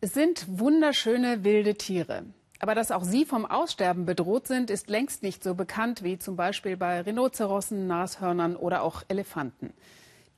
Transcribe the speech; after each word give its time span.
Es 0.00 0.14
sind 0.14 0.46
wunderschöne 0.48 1.42
wilde 1.42 1.74
Tiere. 1.74 2.22
Aber 2.60 2.76
dass 2.76 2.92
auch 2.92 3.02
sie 3.02 3.24
vom 3.24 3.44
Aussterben 3.44 4.06
bedroht 4.06 4.46
sind, 4.46 4.70
ist 4.70 4.88
längst 4.88 5.24
nicht 5.24 5.42
so 5.42 5.56
bekannt 5.56 6.04
wie 6.04 6.20
zum 6.20 6.36
Beispiel 6.36 6.76
bei 6.76 7.00
Rhinozerossen, 7.00 7.88
Nashörnern 7.88 8.54
oder 8.54 8.82
auch 8.82 9.02
Elefanten. 9.08 9.72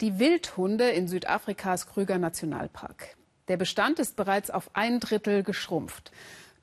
Die 0.00 0.18
Wildhunde 0.18 0.88
in 0.88 1.08
Südafrikas 1.08 1.86
Krüger 1.86 2.16
Nationalpark. 2.16 3.16
Der 3.48 3.58
Bestand 3.58 3.98
ist 3.98 4.16
bereits 4.16 4.50
auf 4.50 4.70
ein 4.72 4.98
Drittel 4.98 5.42
geschrumpft. 5.42 6.10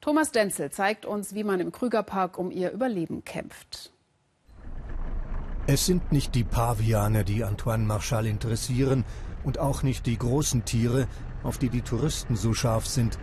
Thomas 0.02 0.32
Denzel 0.32 0.72
zeigt 0.72 1.06
uns, 1.06 1.36
wie 1.36 1.44
man 1.44 1.60
im 1.60 1.72
Krügerpark 1.72 2.40
um 2.40 2.50
ihr 2.50 2.72
Überleben 2.72 3.24
kämpft. 3.24 3.92
Es 5.68 5.86
sind 5.86 6.12
nicht 6.12 6.34
die 6.34 6.44
Paviane, 6.44 7.24
die 7.24 7.44
Antoine 7.44 7.84
Marchal 7.84 8.26
interessieren 8.26 9.06
und 9.44 9.60
auch 9.60 9.84
nicht 9.84 10.06
die 10.06 10.18
großen 10.18 10.66
Tiere, 10.66 11.08
auf 11.44 11.58
die 11.58 11.70
die 11.70 11.82
Touristen 11.82 12.36
so 12.36 12.54
scharf 12.54 12.86
sind. 12.86 13.18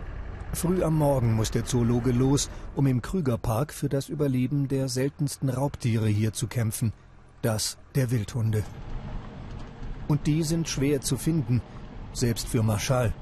Früh 0.53 0.83
am 0.83 0.97
Morgen 0.97 1.33
muss 1.33 1.51
der 1.51 1.65
Zoologe 1.65 2.11
los, 2.11 2.49
um 2.75 2.87
im 2.87 3.01
Krügerpark 3.01 3.73
für 3.73 3.89
das 3.89 4.09
Überleben 4.09 4.67
der 4.67 4.87
seltensten 4.87 5.49
Raubtiere 5.49 6.07
hier 6.07 6.33
zu 6.33 6.47
kämpfen, 6.47 6.93
das 7.41 7.77
der 7.93 8.11
Wildhunde. 8.11 8.63
Und 10.07 10.27
die 10.27 10.43
sind 10.43 10.69
schwer 10.69 11.01
zu 11.01 11.17
finden, 11.17 11.61
selbst 12.13 12.47
für 12.47 12.63
Marschall. 12.63 13.13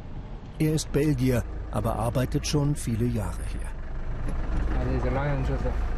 Er 0.59 0.73
ist 0.73 0.91
Belgier, 0.91 1.43
aber 1.71 1.95
arbeitet 1.95 2.45
schon 2.45 2.75
viele 2.75 3.05
Jahre 3.05 3.41
hier. 3.51 3.73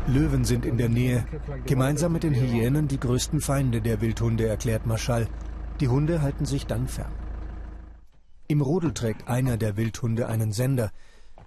Löwen 0.07 0.45
sind 0.45 0.65
in 0.65 0.77
der 0.77 0.89
Nähe. 0.89 1.25
Gemeinsam 1.65 2.13
mit 2.13 2.23
den 2.23 2.33
Hyänen 2.33 2.87
die 2.87 2.99
größten 2.99 3.41
Feinde 3.41 3.81
der 3.81 3.99
Wildhunde, 3.99 4.47
erklärt 4.47 4.85
Marschall. 4.85 5.27
Die 5.79 5.87
Hunde 5.87 6.21
halten 6.21 6.45
sich 6.45 6.65
dann 6.65 6.87
fern. 6.87 7.11
Im 8.47 8.61
Rudel 8.61 8.93
trägt 8.93 9.27
einer 9.27 9.57
der 9.57 9.75
Wildhunde 9.75 10.27
einen 10.27 10.51
Sender. 10.51 10.91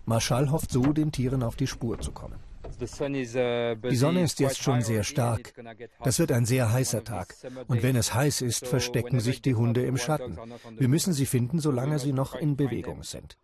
Marschall 0.05 0.51
hofft 0.51 0.73
so, 0.73 0.93
den 0.93 1.13
Tieren 1.13 1.43
auf 1.43 1.55
die 1.55 1.67
Spur 1.67 2.01
zu 2.01 2.13
kommen. 2.13 2.41
Die 2.81 3.97
Sonne 3.97 4.23
ist 4.23 4.41
jetzt 4.41 4.63
schon 4.63 4.83
sehr 4.83 5.05
stark. 5.05 5.55
Das 6.03 6.19
wird 6.19 6.33
ein 6.33 6.45
sehr 6.45 6.73
heißer 6.73 7.05
Tag. 7.05 7.35
Und 7.67 7.83
wenn 7.83 7.97
es 7.97 8.15
heiß 8.15 8.43
ist, 8.43 8.67
verstecken 8.67 9.21
sich 9.21 9.43
die 9.43 9.55
Hunde 9.55 9.85
im 9.85 9.97
Schatten. 9.97 10.39
Wir 10.77 10.89
müssen 10.89 11.13
sie 11.13 11.27
finden, 11.27 11.61
solange 11.61 11.99
sie 11.99 12.13
noch 12.13 12.35
in 12.35 12.57
Bewegung 12.57 13.05
sind. 13.05 13.39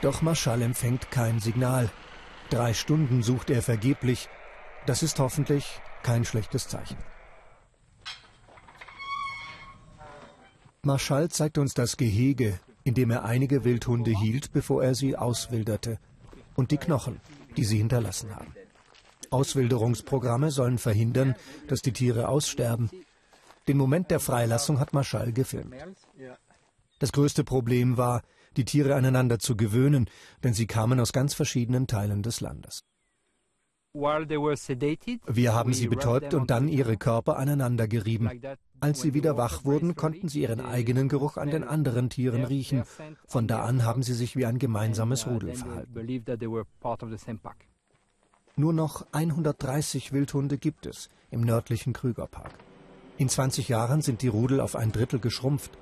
Doch 0.00 0.22
Marschall 0.22 0.62
empfängt 0.62 1.10
kein 1.10 1.40
Signal. 1.40 1.90
Drei 2.50 2.72
Stunden 2.72 3.22
sucht 3.22 3.50
er 3.50 3.62
vergeblich. 3.62 4.28
Das 4.86 5.02
ist 5.02 5.18
hoffentlich 5.18 5.80
kein 6.02 6.24
schlechtes 6.24 6.68
Zeichen. 6.68 6.96
Marschall 10.82 11.28
zeigt 11.28 11.58
uns 11.58 11.74
das 11.74 11.96
Gehege, 11.96 12.60
in 12.84 12.94
dem 12.94 13.10
er 13.10 13.24
einige 13.24 13.64
Wildhunde 13.64 14.12
hielt, 14.12 14.52
bevor 14.52 14.82
er 14.82 14.94
sie 14.94 15.16
auswilderte, 15.16 15.98
und 16.54 16.70
die 16.70 16.76
Knochen, 16.76 17.20
die 17.56 17.64
sie 17.64 17.78
hinterlassen 17.78 18.34
haben. 18.34 18.54
Auswilderungsprogramme 19.30 20.50
sollen 20.50 20.78
verhindern, 20.78 21.34
dass 21.66 21.82
die 21.82 21.92
Tiere 21.92 22.28
aussterben. 22.28 22.90
Den 23.66 23.76
Moment 23.76 24.10
der 24.10 24.20
Freilassung 24.20 24.78
hat 24.80 24.94
Marschall 24.94 25.32
gefilmt. 25.32 25.74
Das 26.98 27.12
größte 27.12 27.44
Problem 27.44 27.96
war, 27.96 28.22
die 28.56 28.64
Tiere 28.64 28.94
aneinander 28.94 29.38
zu 29.38 29.56
gewöhnen, 29.56 30.08
denn 30.42 30.54
sie 30.54 30.66
kamen 30.66 30.98
aus 31.00 31.12
ganz 31.12 31.34
verschiedenen 31.34 31.86
Teilen 31.86 32.22
des 32.22 32.40
Landes. 32.40 32.82
Wir 35.26 35.54
haben 35.54 35.74
sie 35.74 35.88
betäubt 35.88 36.34
und 36.34 36.50
dann 36.50 36.68
ihre 36.68 36.96
Körper 36.96 37.36
aneinander 37.36 37.88
gerieben. 37.88 38.30
Als 38.80 39.00
sie 39.00 39.14
wieder 39.14 39.36
wach 39.36 39.64
wurden, 39.64 39.94
konnten 39.96 40.28
sie 40.28 40.42
ihren 40.42 40.60
eigenen 40.60 41.08
Geruch 41.08 41.36
an 41.36 41.50
den 41.50 41.64
anderen 41.64 42.10
Tieren 42.10 42.44
riechen. 42.44 42.84
Von 43.26 43.46
da 43.46 43.64
an 43.64 43.84
haben 43.84 44.02
sie 44.02 44.14
sich 44.14 44.36
wie 44.36 44.46
ein 44.46 44.58
gemeinsames 44.58 45.26
uh, 45.26 45.30
Rudel 45.30 45.54
verhalten. 45.54 45.94
Nur 48.56 48.72
noch 48.72 49.06
130 49.12 50.12
Wildhunde 50.12 50.58
gibt 50.58 50.86
es 50.86 51.10
im 51.30 51.42
nördlichen 51.42 51.92
Krügerpark. 51.92 52.52
In 53.16 53.28
20 53.28 53.68
Jahren 53.68 54.02
sind 54.02 54.22
die 54.22 54.28
Rudel 54.28 54.60
auf 54.60 54.76
ein 54.76 54.92
Drittel 54.92 55.18
geschrumpft. 55.18 55.72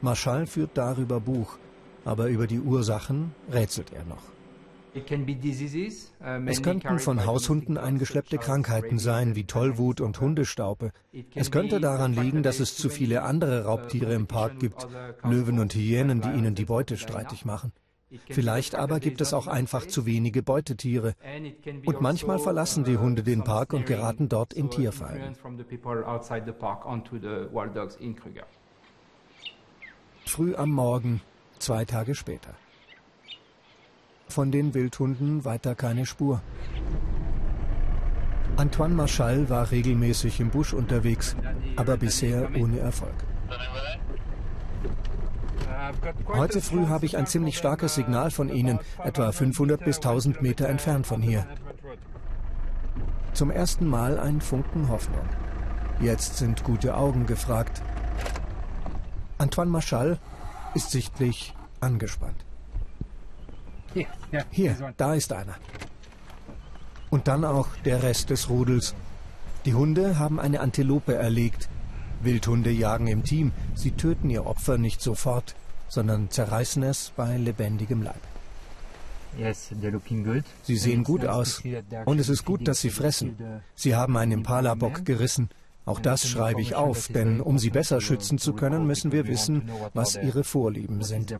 Marschall 0.00 0.46
führt 0.46 0.70
darüber 0.74 1.20
Buch, 1.20 1.58
aber 2.04 2.28
über 2.28 2.46
die 2.46 2.60
Ursachen 2.60 3.34
rätselt 3.52 3.92
er 3.92 4.04
noch. 4.04 4.35
Uh, 6.20 6.46
es 6.46 6.62
könnten 6.62 6.98
von 6.98 7.26
Haushunden 7.26 7.78
eingeschleppte 7.78 8.38
Krankheiten 8.38 8.98
sein, 8.98 9.36
wie 9.36 9.44
Tollwut 9.44 10.00
und 10.00 10.20
Hundestaupe. 10.20 10.92
Es 11.34 11.50
könnte 11.50 11.80
daran 11.80 12.14
liegen, 12.14 12.42
dass 12.42 12.60
es 12.60 12.76
zu 12.76 12.88
viele 12.88 13.22
andere 13.22 13.62
uh, 13.62 13.66
Raubtiere 13.66 14.14
im 14.14 14.26
Park 14.26 14.58
gibt, 14.58 14.86
Löwen 15.22 15.58
und 15.58 15.74
Hyänen, 15.74 16.20
die 16.20 16.28
ihnen 16.28 16.54
die 16.54 16.64
Beute 16.64 16.96
streitig 16.96 17.44
machen. 17.44 17.72
Vielleicht 18.30 18.74
aber 18.74 19.00
gibt 19.00 19.20
es 19.20 19.34
auch 19.34 19.46
einfach 19.46 19.86
zu 19.86 20.06
wenige 20.06 20.42
Beutetiere. 20.42 21.14
Und 21.84 22.00
manchmal 22.00 22.38
verlassen 22.38 22.84
die 22.84 22.98
Hunde 22.98 23.22
den 23.22 23.42
Park 23.42 23.72
und 23.72 23.86
geraten 23.86 24.28
dort 24.28 24.52
in 24.52 24.70
Tierfallen. 24.70 25.36
Früh 30.24 30.54
am 30.54 30.70
Morgen, 30.70 31.20
zwei 31.58 31.84
Tage 31.84 32.14
später. 32.14 32.54
Von 34.28 34.50
den 34.50 34.74
Wildhunden 34.74 35.44
weiter 35.44 35.74
keine 35.74 36.06
Spur. 36.06 36.40
Antoine 38.56 38.94
Marchal 38.94 39.50
war 39.50 39.70
regelmäßig 39.70 40.40
im 40.40 40.50
Busch 40.50 40.72
unterwegs, 40.72 41.36
aber 41.76 41.96
bisher 41.96 42.48
ohne 42.58 42.78
Erfolg. 42.78 43.14
Heute 46.28 46.60
früh 46.60 46.86
habe 46.86 47.06
ich 47.06 47.16
ein 47.16 47.26
ziemlich 47.26 47.58
starkes 47.58 47.94
Signal 47.94 48.30
von 48.30 48.48
Ihnen, 48.48 48.80
etwa 49.04 49.30
500 49.30 49.84
bis 49.84 49.96
1000 49.96 50.42
Meter 50.42 50.68
entfernt 50.68 51.06
von 51.06 51.22
hier. 51.22 51.46
Zum 53.34 53.50
ersten 53.50 53.86
Mal 53.86 54.18
ein 54.18 54.40
Funken 54.40 54.88
Hoffnung. 54.88 55.28
Jetzt 56.00 56.38
sind 56.38 56.64
gute 56.64 56.96
Augen 56.96 57.26
gefragt. 57.26 57.82
Antoine 59.36 59.70
Marchal 59.70 60.18
ist 60.74 60.90
sichtlich 60.90 61.54
angespannt. 61.80 62.45
Hier, 64.50 64.92
da 64.96 65.14
ist 65.14 65.32
einer. 65.32 65.54
Und 67.10 67.28
dann 67.28 67.44
auch 67.44 67.68
der 67.84 68.02
Rest 68.02 68.30
des 68.30 68.50
Rudels. 68.50 68.94
Die 69.64 69.74
Hunde 69.74 70.18
haben 70.18 70.38
eine 70.38 70.60
Antilope 70.60 71.14
erlegt. 71.14 71.68
Wildhunde 72.22 72.70
jagen 72.70 73.06
im 73.06 73.24
Team. 73.24 73.52
Sie 73.74 73.92
töten 73.92 74.30
ihr 74.30 74.46
Opfer 74.46 74.78
nicht 74.78 75.00
sofort, 75.00 75.54
sondern 75.88 76.30
zerreißen 76.30 76.82
es 76.82 77.12
bei 77.16 77.36
lebendigem 77.36 78.02
Leib. 78.02 78.20
Sie 80.62 80.76
sehen 80.76 81.04
gut 81.04 81.26
aus. 81.26 81.62
Und 82.06 82.18
es 82.18 82.28
ist 82.28 82.44
gut, 82.44 82.66
dass 82.66 82.80
sie 82.80 82.90
fressen. 82.90 83.36
Sie 83.74 83.94
haben 83.94 84.16
einen 84.16 84.32
Impala-Bock 84.32 85.04
gerissen. 85.04 85.50
Auch 85.84 86.00
das 86.00 86.26
schreibe 86.26 86.60
ich 86.60 86.74
auf, 86.74 87.08
denn 87.08 87.40
um 87.40 87.58
sie 87.58 87.70
besser 87.70 88.00
schützen 88.00 88.38
zu 88.38 88.54
können, 88.54 88.86
müssen 88.86 89.12
wir 89.12 89.26
wissen, 89.26 89.70
was 89.94 90.16
ihre 90.16 90.42
Vorlieben 90.42 91.02
sind. 91.02 91.36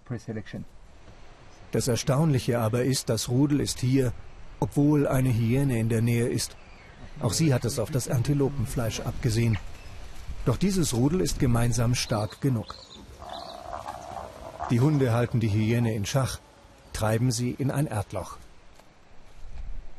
Das 1.76 1.88
Erstaunliche 1.88 2.58
aber 2.58 2.84
ist, 2.84 3.10
das 3.10 3.28
Rudel 3.28 3.60
ist 3.60 3.80
hier, 3.80 4.14
obwohl 4.60 5.06
eine 5.06 5.28
Hyäne 5.28 5.78
in 5.78 5.90
der 5.90 6.00
Nähe 6.00 6.26
ist. 6.26 6.56
Auch 7.20 7.34
sie 7.34 7.52
hat 7.52 7.66
es 7.66 7.78
auf 7.78 7.90
das 7.90 8.08
Antilopenfleisch 8.08 9.00
abgesehen. 9.00 9.58
Doch 10.46 10.56
dieses 10.56 10.94
Rudel 10.94 11.20
ist 11.20 11.38
gemeinsam 11.38 11.94
stark 11.94 12.40
genug. 12.40 12.76
Die 14.70 14.80
Hunde 14.80 15.12
halten 15.12 15.38
die 15.38 15.50
Hyäne 15.50 15.94
in 15.94 16.06
Schach, 16.06 16.38
treiben 16.94 17.30
sie 17.30 17.50
in 17.50 17.70
ein 17.70 17.86
Erdloch. 17.86 18.38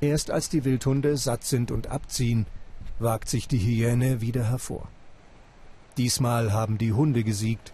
Erst 0.02 0.32
als 0.32 0.50
die 0.50 0.66
Wildhunde 0.66 1.16
satt 1.16 1.44
sind 1.44 1.70
und 1.70 1.92
abziehen, 1.92 2.48
wagt 2.98 3.30
sich 3.30 3.48
die 3.48 3.60
Hyäne 3.60 4.20
wieder 4.20 4.50
hervor. 4.50 4.88
Diesmal 5.98 6.54
haben 6.54 6.80
die 6.80 6.94
Hunde 6.94 7.24
gesiegt. 7.24 7.72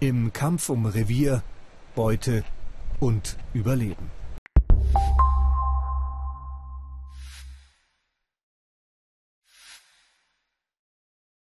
Im 0.00 0.32
Kampf 0.32 0.70
um 0.70 0.86
Revier, 0.86 1.42
Beute 1.94 2.42
und 3.00 3.36
Überleben. 3.54 4.17